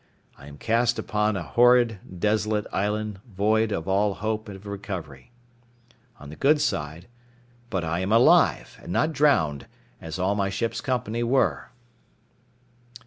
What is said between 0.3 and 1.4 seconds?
I am cast upon